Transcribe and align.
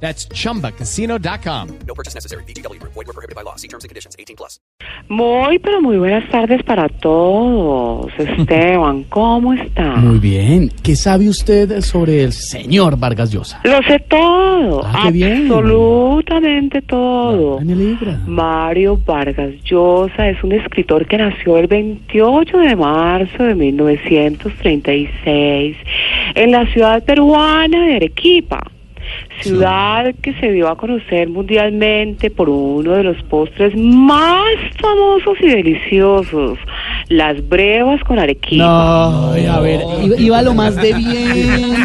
That's 0.00 0.28
chumbacasino.com. 0.28 1.68
No 1.86 1.94
purchase 1.94 2.14
necessary. 2.14 2.44
BGW. 2.44 2.80
Void 2.82 3.06
were 3.06 3.12
prohibited 3.12 3.34
by 3.34 3.42
law. 3.42 3.56
See 3.56 3.68
terms 3.68 3.84
and 3.84 3.88
conditions. 3.88 4.14
18 4.18 4.36
plus. 4.36 4.60
Muy, 5.08 5.58
pero 5.58 5.80
muy 5.80 5.96
buenas 5.96 6.28
tardes 6.30 6.62
para 6.64 6.88
todos. 6.88 8.12
Esteban, 8.18 9.04
¿cómo 9.04 9.54
está? 9.54 9.96
Muy 9.96 10.18
bien. 10.18 10.70
¿Qué 10.82 10.96
sabe 10.96 11.28
usted 11.28 11.80
sobre 11.80 12.24
el 12.24 12.32
señor 12.32 12.98
Vargas 12.98 13.30
Llosa? 13.30 13.60
Lo 13.64 13.80
sé 13.82 13.98
todo. 14.00 14.82
Ah, 14.84 15.04
qué 15.04 15.12
bien. 15.12 15.50
Absolutamente 15.50 16.82
todo. 16.82 17.58
Ay, 17.60 17.64
me 17.64 17.72
alegra. 17.72 18.20
Mario 18.26 19.00
Vargas 19.04 19.54
Llosa 19.64 20.28
es 20.28 20.42
un 20.44 20.52
escritor 20.52 21.06
que 21.06 21.16
nació 21.18 21.56
el 21.58 21.66
28 21.68 22.58
de 22.58 22.76
marzo 22.76 23.42
de 23.42 23.54
1936 23.54 25.76
en 26.34 26.50
la 26.50 26.66
ciudad 26.72 27.02
peruana 27.04 27.86
de 27.86 27.96
Arequipa. 27.96 28.60
Ciudad 29.42 30.14
que 30.22 30.32
se 30.40 30.50
dio 30.52 30.68
a 30.68 30.76
conocer 30.76 31.28
mundialmente 31.28 32.30
por 32.30 32.48
uno 32.48 32.92
de 32.92 33.02
los 33.04 33.22
postres 33.24 33.74
más 33.76 34.44
famosos 34.80 35.36
y 35.42 35.48
deliciosos, 35.48 36.58
las 37.08 37.46
brevas 37.48 38.00
con 38.04 38.18
arequipa. 38.18 38.64
No, 38.64 39.32
a 39.52 39.60
ver, 39.60 39.80
iba, 40.02 40.16
iba 40.18 40.42
lo 40.42 40.54
más 40.54 40.74
de 40.76 40.94
bien. 40.94 41.76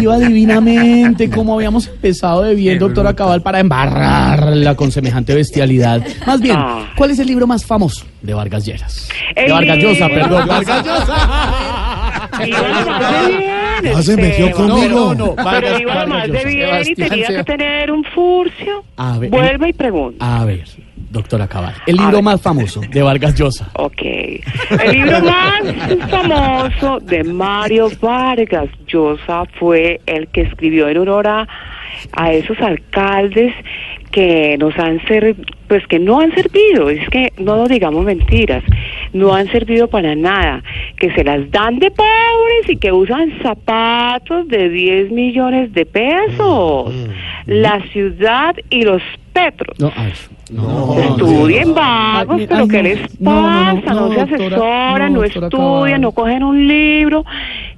Iba 0.00 0.18
divinamente, 0.18 1.30
como 1.30 1.54
habíamos 1.54 1.86
empezado 1.88 2.42
de 2.42 2.54
bien, 2.54 2.78
doctora 2.78 3.14
Cabal, 3.14 3.42
para 3.42 3.60
embarrarla 3.60 4.74
con 4.74 4.90
semejante 4.90 5.34
bestialidad. 5.34 6.02
Más 6.26 6.40
bien, 6.40 6.56
Ah. 6.58 6.86
¿cuál 6.96 7.10
es 7.12 7.18
el 7.18 7.26
libro 7.28 7.46
más 7.46 7.64
famoso 7.64 8.04
de 8.22 8.34
Vargas 8.34 8.66
Lleras? 8.66 9.08
El 9.34 9.46
De 9.46 9.52
Vargas 9.52 9.78
Llosa, 9.78 10.08
perdón. 10.08 10.48
Vargas 10.48 10.84
Llosa. 10.84 12.28
Bien, 13.82 13.94
Ah, 13.96 14.02
se 14.02 14.16
metió 14.16 14.46
Esteban. 14.46 14.68
conmigo. 14.70 14.88
No, 14.88 15.14
no, 15.14 15.34
no. 15.36 15.36
Pero 15.36 15.78
iba 15.78 15.94
Vargas 15.94 16.08
más 16.08 16.30
de 16.32 16.44
bien 16.50 16.68
y 16.86 16.94
tenía 16.94 17.26
que 17.28 17.44
tener 17.44 17.90
un 17.90 18.04
furcio. 18.04 18.84
A 18.96 19.18
ver, 19.18 19.30
Vuelve 19.30 19.68
y 19.68 19.72
pregunta. 19.72 20.40
A 20.40 20.44
ver, 20.44 20.64
doctora 21.10 21.46
Cabal, 21.48 21.74
el 21.86 21.96
libro 21.96 22.22
más 22.22 22.40
famoso 22.42 22.80
de 22.80 23.02
Vargas 23.02 23.34
Llosa. 23.34 23.70
Ok. 23.74 24.02
El 24.02 24.92
libro 24.92 25.20
más 25.20 25.62
famoso 26.10 26.98
de 27.00 27.24
Mario 27.24 27.88
Vargas 28.00 28.68
Llosa 28.86 29.44
fue 29.58 30.00
el 30.06 30.28
que 30.28 30.42
escribió 30.42 30.88
en 30.88 30.98
honor 30.98 31.26
a, 31.28 31.48
a 32.12 32.32
esos 32.32 32.58
alcaldes 32.60 33.52
que 34.10 34.56
nos 34.58 34.74
han 34.78 35.04
ser, 35.06 35.36
pues 35.68 35.86
que 35.88 35.98
no 35.98 36.20
han 36.20 36.34
servido, 36.34 36.88
es 36.88 37.06
que 37.10 37.32
no 37.38 37.56
nos 37.56 37.68
digamos 37.68 38.02
mentiras, 38.04 38.62
no 39.12 39.34
han 39.34 39.46
servido 39.50 39.88
para 39.88 40.14
nada, 40.14 40.62
que 40.98 41.12
se 41.12 41.22
las 41.22 41.50
dan 41.50 41.78
de 41.78 41.90
y 42.68 42.76
que 42.76 42.92
usan 42.92 43.32
zapatos 43.42 44.48
de 44.48 44.68
10 44.68 45.10
millones 45.10 45.72
de 45.72 45.86
pesos. 45.86 46.92
La 47.46 47.80
ciudad 47.92 48.54
y 48.70 48.82
los 48.82 49.02
petros. 49.32 49.78
No. 49.78 49.92
Estudien 50.98 51.74
vagos, 51.74 52.38
Ay, 52.40 52.46
pero 52.46 52.62
ay, 52.62 52.68
¿qué 52.68 52.82
les 52.82 53.20
No, 53.20 53.42
no, 53.42 53.72
no, 53.74 53.80
pasa? 53.80 53.94
No, 53.94 54.08
no, 54.08 54.14
se 54.14 54.36
doctora, 54.36 54.46
asesoran, 54.46 55.12
no, 55.12 55.24
estudian, 55.24 56.00
no 56.00 56.12
cogen 56.12 56.42
un 56.44 56.66
libro. 56.66 57.24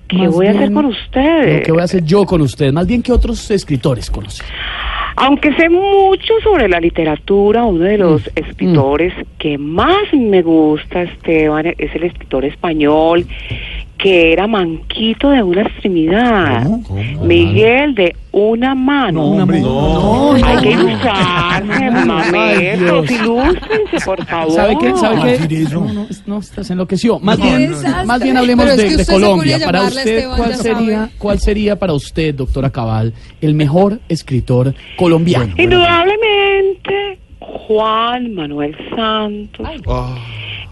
¿Qué 0.06 0.18
Más 0.18 0.34
voy 0.34 0.46
a 0.46 0.50
hacer 0.50 0.72
con 0.72 0.86
ustedes? 0.86 1.64
Que 1.64 1.72
voy 1.72 1.80
a 1.80 1.84
hacer 1.84 2.04
yo 2.04 2.24
con 2.24 2.40
usted, 2.40 2.72
más 2.72 2.86
bien 2.86 3.02
que 3.02 3.12
otros 3.12 3.50
escritores 3.50 4.10
conocen. 4.10 4.46
Aunque 5.16 5.52
sé 5.54 5.68
mucho 5.68 6.34
sobre 6.44 6.68
la 6.68 6.78
literatura, 6.78 7.64
uno 7.64 7.84
de 7.84 7.98
los 7.98 8.22
Mm, 8.26 8.30
escritores 8.36 9.12
que 9.38 9.58
más 9.58 10.12
me 10.12 10.42
gusta, 10.42 11.02
Esteban, 11.02 11.66
es 11.66 11.94
el 11.94 12.04
escritor 12.04 12.44
español 12.44 13.26
que 13.98 14.32
era 14.32 14.46
manquito 14.46 15.30
de 15.30 15.42
una 15.42 15.62
extremidad. 15.62 16.64
Miguel 17.20 17.94
de 17.96 18.14
una 18.30 18.74
mano. 18.76 19.26
una 19.26 19.42
hombre, 19.42 19.60
no, 19.60 20.34
Hay 20.34 20.42
no, 20.42 20.60
que 20.62 20.74
no. 20.76 20.82
ilustrarse, 20.82 22.76
Dios. 22.78 23.10
ilústrense, 23.10 24.04
por 24.04 24.24
favor. 24.24 24.52
¿Sabe 24.52 24.76
qué? 24.80 24.94
¿Sabe 24.96 25.16
No, 25.16 25.22
qué? 25.48 25.64
No, 25.72 25.92
no, 25.92 26.06
no, 26.26 26.38
estás 26.38 26.70
enloqueció. 26.70 27.18
Más 27.18 27.38
No, 27.40 27.44
bien, 27.44 27.70
no, 27.72 27.82
no. 27.82 28.04
más 28.04 28.22
bien 28.22 28.36
hablemos 28.36 28.66
es 28.66 28.76
de, 28.76 28.82
que 28.84 28.88
de 28.90 28.94
usted 28.96 29.04
se 29.04 29.12
Colombia. 29.12 29.58
Para 29.64 29.82
usted, 29.82 30.06
Esteban, 30.16 30.36
¿cuál 30.38 30.54
sería. 30.54 31.08
¿cuál 31.18 31.38
sería 31.40 31.76
para 31.76 31.92
usted, 31.92 32.34
doctora 32.36 32.70
Cabal, 32.70 33.12
el 33.40 33.54
mejor 33.54 33.98
escritor 34.08 34.74
colombiano? 34.96 35.52
Indudablemente, 35.58 37.18
Juan 37.40 38.34
Manuel 38.34 38.76
Santos, 38.94 39.68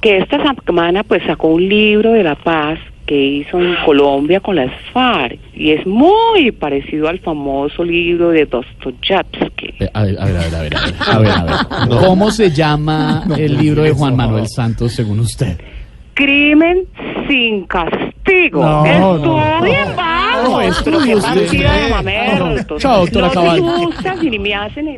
que 0.00 0.18
esta 0.18 0.54
semana 0.64 1.02
pues 1.02 1.22
sacó 1.26 1.48
un 1.48 1.68
libro 1.68 2.12
de 2.12 2.22
la 2.22 2.36
paz 2.36 2.78
que 3.06 3.14
hizo 3.20 3.58
en 3.60 3.76
Colombia 3.84 4.40
con 4.40 4.56
las 4.56 4.70
FARC 4.92 5.38
y 5.54 5.70
es 5.70 5.86
muy 5.86 6.50
parecido 6.50 7.08
al 7.08 7.20
famoso 7.20 7.84
libro 7.84 8.30
de 8.30 8.46
Dostoyevsky. 8.46 9.74
Eh, 9.80 9.88
A 9.94 10.02
ver, 10.02 10.16
a 10.20 10.24
ver, 10.24 10.36
a 10.36 10.40
ver, 10.40 10.54
a 10.54 10.60
ver, 10.60 10.74
a 11.08 11.18
ver, 11.18 11.30
a. 11.30 11.88
¿Cómo 12.06 12.30
se 12.30 12.50
llama 12.50 13.24
el 13.38 13.56
libro 13.56 13.82
de 13.82 13.92
Juan 13.92 14.16
Manuel 14.16 14.46
Santos 14.48 14.92
según 14.92 15.20
usted? 15.20 15.56
Crimen 16.14 16.84
sin 17.28 17.64
castigo. 17.66 18.62
No, 18.62 18.84
Estudien 18.86 19.88
no. 19.90 19.96
vagos, 19.96 20.86
No, 20.86 21.02
qué 21.04 21.14
usted. 21.14 21.50
de 21.50 21.88
No, 21.88 21.94
mamertos. 21.96 22.82
Chao, 22.82 23.00
doctora 23.00 23.30
Cabal. 23.30 23.62
y 24.22 24.30
ni 24.30 24.38
me 24.38 24.54
hacen 24.54 24.88